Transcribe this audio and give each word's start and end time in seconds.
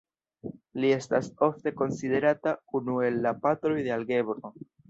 Li 0.85 0.89
estas 0.95 1.29
ofte 1.49 1.75
konsiderata 1.83 2.57
unu 2.81 2.99
el 3.11 3.23
la 3.27 3.37
patroj 3.47 3.77
de 3.89 3.97
algebro. 4.01 4.55